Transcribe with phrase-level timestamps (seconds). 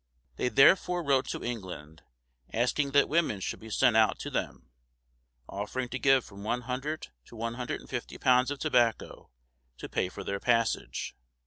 [0.37, 2.01] They therefore wrote to England,
[2.51, 4.71] asking that women should be sent out to them,
[5.47, 9.29] offering to give from one hundred to one hundred and fifty pounds of tobacco
[9.77, 11.15] to pay for their passage.